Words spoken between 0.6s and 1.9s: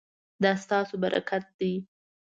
ستاسو برکت دی